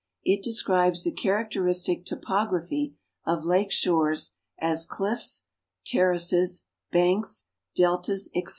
It 0.23 0.41
describes 0.43 1.03
the 1.03 1.11
characteristic 1.11 2.07
topog 2.07 2.49
raphy 2.51 2.95
of 3.23 3.45
lake 3.45 3.69
shores, 3.69 4.33
as 4.57 4.87
dill's, 4.87 5.43
terraces, 5.85 6.65
banks, 6.91 7.49
deltas, 7.75 8.31
etc. 8.35 8.49